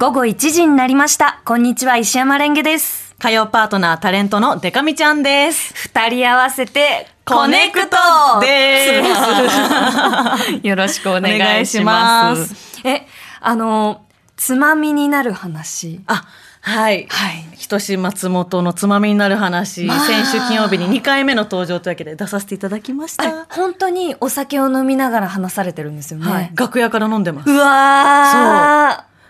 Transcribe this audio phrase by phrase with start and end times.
[0.00, 1.40] 午後1時になりました。
[1.44, 3.16] こんにちは、石山レンゲです。
[3.18, 5.74] 火曜パートナータレントのデカミちゃんです。
[5.74, 7.96] 二人合わせて、コネクト
[8.40, 10.64] です。
[10.64, 12.80] よろしくお願いします。
[12.86, 13.08] え、
[13.40, 14.04] あの、
[14.36, 16.00] つまみになる話。
[16.06, 16.28] あ、
[16.60, 17.06] はい。
[17.08, 17.48] はい。
[17.56, 23.46] ひとし松本のつまみになる話、まあ先週金曜日に2回目の登場というわけで出させていただきました。
[23.46, 26.30] 本当にお酒を飲みながら話されてるんですよね。
[26.30, 26.52] はい。
[26.54, 27.56] 楽屋から飲んでますう。
[27.56, 27.64] わ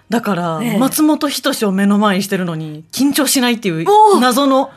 [0.09, 0.79] だから、ええ。
[0.79, 3.87] 松本人志を目の前にしてるのに緊張しないっていう
[4.21, 4.71] 謎の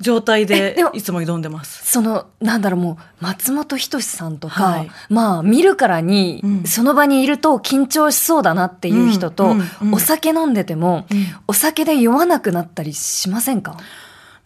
[0.00, 1.90] 状態えでいつも挑んでます。
[1.90, 4.90] そのなんだろうもう松本人志さんとか、はい。
[5.08, 6.64] まあ見るからに、うん。
[6.64, 9.94] その場にいると緊張しそうだなっていう人と、うんうんうん。
[9.94, 11.26] お酒飲んでても、うん。
[11.46, 13.76] お酒で酔わなくなったりしませんか？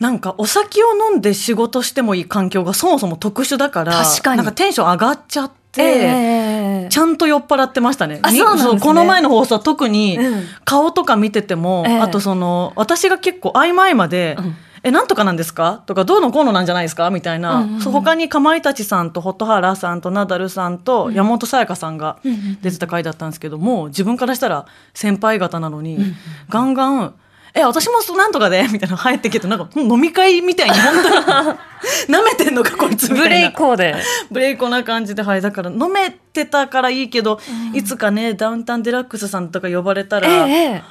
[0.01, 4.37] なんかお酒を飲んで仕事してもいい環境がそもそも特殊だから、確かに。
[4.37, 8.21] なんかテンション上がっちゃって、ええちゃんと酔っ払ってましたね。
[8.21, 8.23] ね
[8.80, 10.45] この前の放送は特にうん。
[10.65, 11.99] 顔とか見てても、ええ。
[12.01, 14.55] あとその私が結構合間合間で、うん。
[14.85, 15.82] え、なんとかなんですか？
[15.87, 17.10] とか、どうのこうのなんじゃないですか？
[17.10, 22.60] みたいな、うんうん他にかまいたちさんと蛍原さんとナダルさんと山本さやかさんがうんうんうん。
[22.62, 26.15] 出てた回だったんですけども、自分からしたら先輩方なのに、んうん。
[26.49, 27.15] ガンガン、
[27.59, 31.16] え、私もそうなんとかで みたいなの入ってきて、なんかうん飲み会みたいに本当に
[32.09, 33.23] 舐めてんのかこいつみたいな。
[33.23, 33.96] ブレイコーで
[34.30, 35.40] ブレイコな感じで、はい。
[35.40, 37.40] だから飲めてたからいいけど、
[37.74, 40.82] いつかね、ダウンタウンデラックスさんとか呼ばれたら、ええ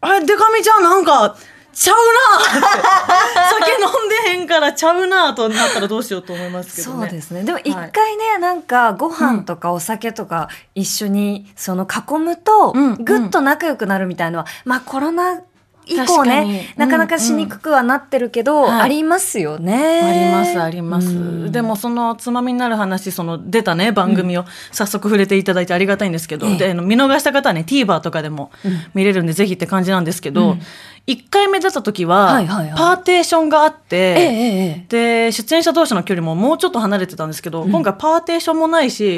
[0.00, 1.36] あれ、デカミちゃんなんか、
[1.76, 2.66] ちゃうなって。
[3.66, 7.00] 酒飲んでへんからちゃうなとなったらどうしようと思いますけどね。
[7.02, 15.40] そうですねでも一回ね、なんかご飯とかお酒とか一緒にその囲むとうんぐっと仲良くなるみたいのは、まあコロナ
[15.86, 16.60] 以降ねに。
[16.76, 18.80] なかなかしにくくはなってるけど、はい。
[18.82, 19.74] ありますよね。
[19.74, 21.10] ありますあります、う
[21.48, 21.52] ん。
[21.52, 26.56] でもそのつまみになる話その出たね番組を早速触れていただいてありがたいんですけど、ええ。
[26.56, 28.72] で見逃した方はね TVer とかでもうん。
[28.94, 30.62] 見れるんでぜひって感じなんですけど、うん
[31.06, 32.76] 1回目出た時は,、はいはいはい。
[32.76, 39.16] パーテーションがあって、で出演者同士の距離ももうちょっと離れてたんですけど、今回パーテーションもないし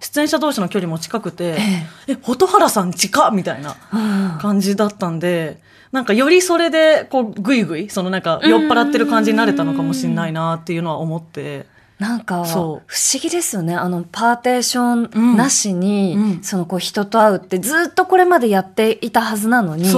[0.00, 2.14] 出演者同士の距離も近くてえ「え。
[2.14, 4.38] 蛍原さん近っ!」みたいなうん。
[4.40, 5.60] 感じだったんで
[5.92, 11.66] なんかよりそれでこうグイグイそのなんか酔っ払ってる感じになれたのかもしれないなっていうのは思って。
[11.98, 12.80] なんか不思
[13.22, 13.74] 議ですよね。
[13.74, 16.22] あのパーテーションなしに、うん。
[16.22, 16.42] うん。
[16.42, 19.90] そのこう人と会うってずっとこれまでやっていたはずなのに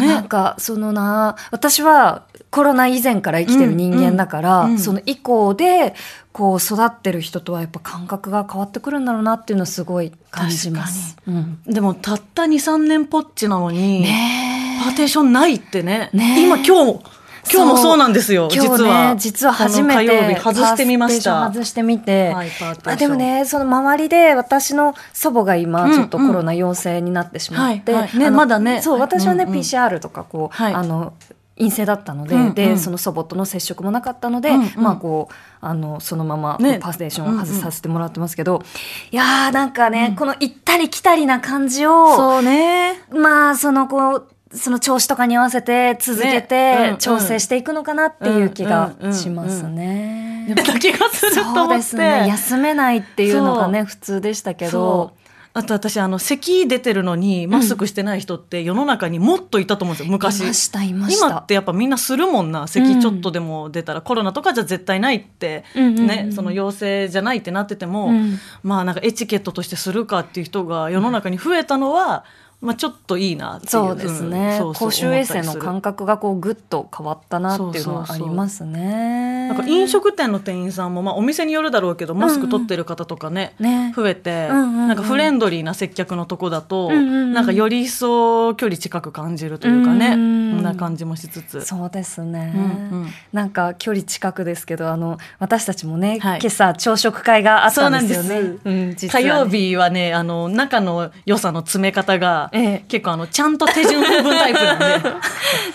[0.00, 0.06] ね。
[0.06, 5.94] なんかそのな私はコロナ以前から生きてる人間だから、うんうんその以降で
[6.32, 11.16] こう育ってる人とはやっぱ感覚が変わってくるんだろうなっていうのはすごい感じます。
[11.26, 14.84] うんでもたった23年ぽっちなのに、ねえ。
[14.84, 16.10] パーテーションないってね。
[16.12, 16.46] ねえ。
[16.46, 17.02] 今今日も
[17.50, 21.50] 今日もそうなんですよ今日ね実は実は初めて火曜日外してみました。
[21.50, 22.48] 外してみて、はい
[22.84, 28.18] あでもねその周りで私の祖母が今うんちょっとコロナ陽性になってしまって、はいはい。
[28.18, 28.82] ねまだね。
[28.82, 29.58] そう私はね、うんうん。
[29.58, 30.74] PCR とかこう、はい。
[30.74, 31.14] あの
[31.58, 32.54] 陰性だったので、うんうん。
[32.54, 34.70] でその祖母との接触もなかったので、うんうん。
[34.76, 36.78] まあこうあのそのままね。
[36.80, 38.62] パーテーションを外させてもらってますけど、
[39.10, 43.02] いやーなんかね、この行ったり来たりな感じをそうね。
[43.10, 50.54] まあそのこうその調子とかに合わせて続けてうん調整していくのかなっていう気がうんうんしますね。
[50.54, 51.76] だ気がするとそう思って。
[51.76, 52.26] ですね。
[52.28, 55.22] 休めないっていうのがね普通でしたけそどう。
[55.54, 60.40] あと私あの咳出てるのにマスクしてない人って世の中にもっといたと思うんですよ昔。
[60.40, 61.26] いましたいました。
[61.26, 66.06] 今ってやっぱみんなするもんな咳ちょっとでも出たら、コロナとかじゃ絶対ないって、うんうんうん。
[66.06, 68.38] ねその陽性じゃないってなってても、うん。
[68.62, 72.24] まあなんかエチケットとしてするかっていう人が世の中に増えたのは、
[72.62, 74.54] まあちょっといいなっていうそうですね。
[74.54, 79.48] うそう公衆衛生の感覚がこうぐっと変わったなっていうのはありますね。
[79.48, 83.92] なんか飲食店の店員さんも、まあ、お店によるだろうけどマスク取ってる方とかね,、ね。
[83.96, 84.88] 増えて、うんうんうん。
[84.88, 87.32] なんかフレンドリーな接客のとこだと、うんうんうん。
[87.34, 91.60] なんかより一層距離近く感じるというかね、うんうんな感じもしつつ。
[91.62, 93.08] そうですね、うんうん。
[93.32, 96.38] なんか距離近くですけどあの私たちもね、はい。
[96.40, 98.28] 今朝朝食会があったんですよね。
[98.28, 98.34] そう
[98.64, 98.96] なんね。
[98.96, 102.84] 火曜日はねあの仲の良さの詰め方が、ええ。
[102.88, 104.84] 結構あのちゃんと手順踏むタイプなんで。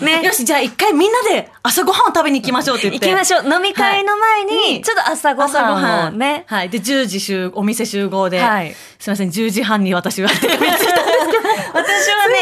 [0.04, 0.22] ね。
[0.22, 3.06] よしじゃあ一回みんなで朝ごはんを食べに行きましょうって言って。
[3.08, 6.44] 行きましょう飲み会の前はいにちょっと朝ごははんんをね。
[6.46, 6.70] はい。
[6.70, 8.74] で10時集お店集合で、はい。
[8.98, 9.28] すみません。
[9.28, 10.58] 10時半に私は 私は
[12.28, 12.38] ね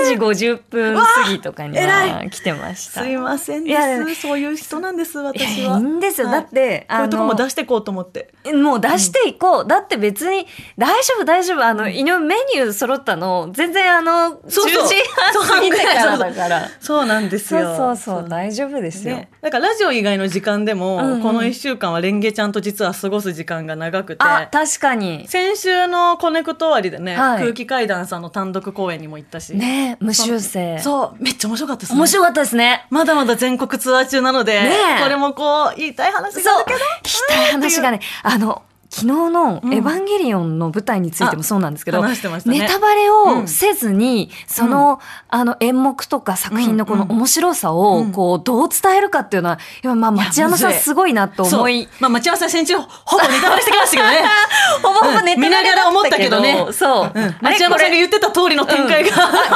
[0.00, 3.02] 9時50分過ぎとかには偉来てました。
[3.02, 3.74] すいませんで
[4.14, 4.22] す。
[4.22, 5.78] そういう人なんです私は。
[5.78, 6.40] いいんですよ、はい。
[6.42, 8.32] だってこういうとこも出していこうと思って。
[8.52, 10.46] もう出していこう、だって別に
[10.78, 11.64] 大丈夫大丈夫。
[11.64, 14.88] あの、井上メニュー揃ったの全然あの、10そうそう。
[14.88, 16.68] 時半過ぎてからだから。
[16.80, 17.76] そうなんですそうよ。
[17.76, 17.96] そう。
[17.96, 19.16] そう、大丈夫ですよ。
[19.16, 21.12] ね、だからラジオ以外の時間でも、うん。
[21.14, 24.24] うんこの1週間はレンゲちゃんと実は過ごす時間が長くて。
[24.24, 25.28] あ、確かに。
[25.28, 27.40] 先週のコネクト終わりでね、はい。
[27.40, 30.78] 空気階段さんの単独公演にも行ったし、ね無修正。
[30.78, 31.22] そう。
[31.22, 31.98] めっちゃ面白かったですね。
[31.98, 32.86] 面白かったですね。
[32.90, 34.60] まだまだ全国ツアー中なので、
[35.02, 42.58] これもこう言いたい話そうなんだけど聞きたい話がね、あの、昨日の「エヴァンゲリオン」の舞台についてもそうなんですけど、あ話してましたね。
[42.58, 48.12] ネタバレをせずに、その、あの演目とか作品のこの面白さをうん。
[48.12, 52.82] こうどう伝えるかっていうのは、やっぱまあ町山さんすごいなと思いまあ町山さん先週ほ
[53.16, 54.24] ぼネタバレしてきましたけどね。
[54.82, 55.40] ほぼほぼネタバレうん。
[55.40, 56.66] 見ながら思ったけどね。
[56.72, 59.10] そう、町山さんが言ってた通りの展開が、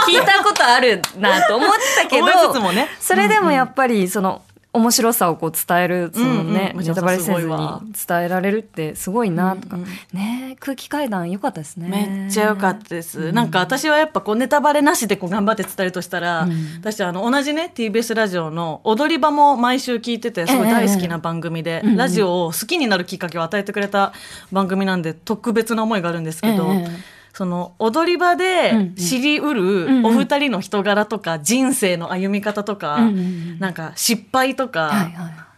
[0.06, 2.24] 聞いたことあるなと思ったけど。
[2.30, 2.88] 思いつつもね。
[3.00, 4.42] それでもやっぱりその
[4.74, 11.88] 面白さをこう伝えるそのね、うんうんネタバレせずに伝えられるってすごいなとか、うんうんね空気階段良かったですね。
[11.88, 16.52] めっちゃ良かったです、なんか私はやっぱこうネタバレなしでこう頑張って伝えるとしたら、うん。
[16.80, 24.12] 私あの同じね TBS ラジオの踊り場も毎週聞いててすごい大好きな番組で、ええラジオを好きになるきっかけを与えてくれた
[24.52, 33.10] 番組なんで特別な思いがあるんですけど、ええその踊り場で知りうるお二人の人柄とか人生の歩み方とか、
[33.58, 35.10] なんか失敗とか、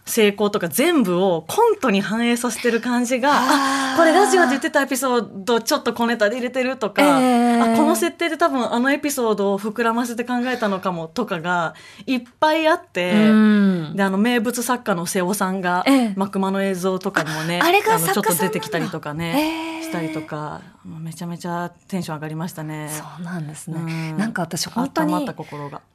[0.06, 7.75] 成功とか全部をコントに反映させてる感じがあこれラジオで言ってたエピソードちょっと小ネタで入れてるとか、えー。
[7.75, 11.75] あこの設定で多分あのエピソードを膨らませて考えたのかもとかが
[12.06, 13.12] いっぱいあって。
[13.12, 13.96] うん。
[13.96, 16.12] であの名物作家の瀬尾さんが、ええ。
[16.14, 22.91] マクマの映像とかにもねああれちょっと出てきたりとかえね、えしたりとかめちゃめちゃテンション上がりましたね。
[22.91, 24.19] そうなんですね、うん。
[24.19, 25.29] なんか私本当に。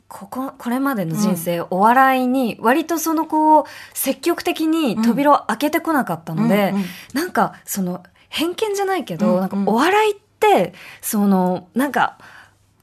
[0.08, 9.40] こここれまでの人生、お笑いに割とそのこう積極的に扉を開けてこなかったので、うんうんなんかその偏見じゃないけど、うんうん。
[9.42, 12.18] なんかお笑いってそのなんか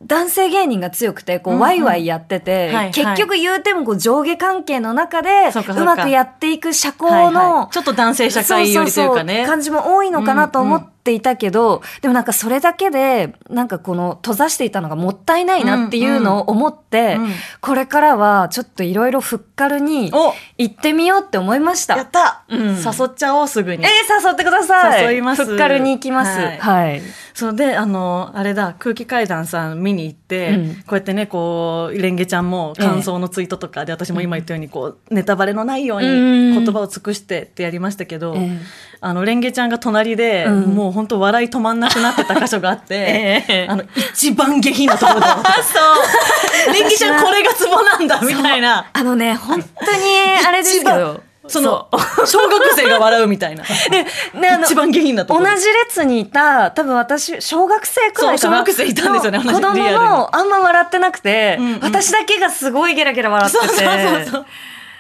[0.03, 1.63] 男性芸人が強くてこうんううん。
[1.63, 2.91] ワイワイやってて、はいはい。
[2.93, 7.73] 結局言うてもこう上下関係の中でそうまくやっていく社交はいの、はい。
[7.73, 9.35] ちょっと男性社会よりというかね。
[9.35, 21.97] そそそ感じも多いのかなと思っていたけど、でもなんかそれだけでなんかこの閉ざしていたのがもったいないなっていうのを思って、うんうんこれからはちょっといろいろふっかるにお行ってみようって思いました。
[21.97, 23.85] やった、うん誘っちゃおうすぐに。
[23.85, 25.05] えー、誘ってください。
[25.05, 26.39] 誘いますふっかるに行きます。
[26.39, 27.03] はいはい。
[27.39, 30.75] そうであのあれだ空気階段さん見に行って、うん。
[30.79, 36.65] こうやってねこうレンゲちゃんも感想のツイートとかで、私も今言ったようにこうネタバレのないようにうん。
[36.65, 38.59] 言葉を尽くしてってやりましたけど、ええ。
[39.01, 40.75] あのレンゲちゃんが隣で、うん。
[40.75, 42.97] もう本当笑い止まんなくなってた箇所があって、
[43.47, 43.67] ええ。
[43.71, 46.75] あの一番下品なところだ そう。
[46.75, 48.85] レンゲちゃんこれがツボなんだみたいな。
[48.93, 51.28] あのね、本当にあれですけど。
[51.49, 51.89] その
[52.27, 53.65] 小学生が笑うみたいな。
[53.91, 54.05] で、
[54.41, 55.47] ねあの一番下品なところ。
[55.47, 61.81] 同じ列にいた、多分私、小学生くらいかな小学生いたんですよね子供もあんま笑ってなくて、うんうん。
[61.81, 63.67] 私だけがすごいゲラゲラ笑ってて。
[63.67, 64.47] そうそうそうそう。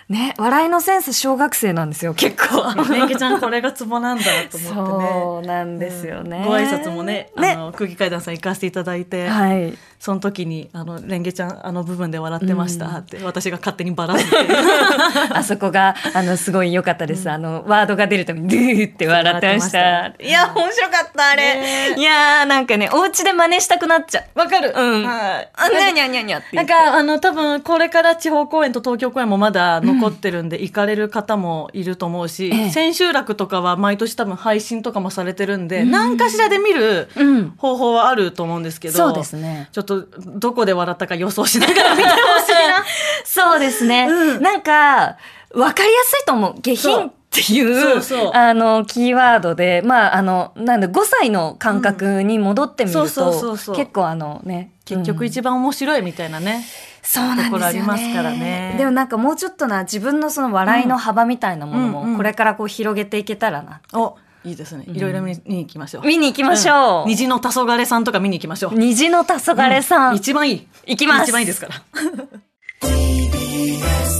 [0.08, 2.74] ね、笑いのセンス小学生なんですよ、結構。
[2.90, 5.10] レンゲちゃんこれがツボなんだと思ってね。
[5.12, 6.44] そうなんですよね。
[6.46, 7.52] ご挨拶もねね。
[7.52, 9.76] あの空気階段さん行かせていただいて、はい。
[10.00, 14.36] その時にあのレンゲちゃんあの部分で笑ってましたって、私が勝手にバラして
[15.34, 17.28] あそこが、あの、すごい良かったです。
[17.30, 20.06] あの、ワードが出るために、ドゥーって笑ってました。
[20.20, 21.42] いや、面白かった、あれ。
[21.56, 24.38] ねいやー、なんかね、お家で真似したくなっちゃう。
[24.38, 26.66] わかるうんはいあ、にゃにゃにゃにゃって言なん。
[26.66, 37.54] かあの多分これから地方公演と東京公演もまだ残ってるんで、行かれる方もいると思うし、ええ千秋楽とかは毎年多分配信とかもされてるんで、何かしらで見るうん。
[37.56, 39.68] 方法はあると思うんですけどそうですね。
[39.72, 42.84] ちょっとどこで笑ったか予想しながら見てほしいな。
[43.24, 44.06] そうですね。
[44.08, 44.42] うん。
[44.42, 45.16] なんか、
[45.54, 46.60] わかりやすいと思う。
[46.60, 48.00] 下品っていう、
[48.34, 53.08] あの、キーワードで、まあ、あの、なんで、5歳の感覚に戻ってみるうん。
[53.08, 53.76] そうそうそうと、そう。
[53.76, 55.26] 結構あのね、結局うん。
[55.26, 56.64] 一番面白いみたいなね、
[57.02, 58.74] そうなんですよ、ね、ところありますからね。
[58.78, 62.10] でもなんかもうちょっとな、自分のその笑いの幅みたいなものうんうんうん。
[62.12, 63.80] も、これからこう広げていけたらな。
[63.92, 64.16] お
[64.48, 64.84] いいですね。
[64.86, 67.08] いろいろ見に行きましょう、見に行きましょう。
[67.08, 70.16] 虹の黄昏さんとか見に行きましょう、虹の黄昏さん。
[70.16, 70.68] 一番いい。
[70.86, 71.24] 行きます。
[71.24, 71.82] 一番いいですから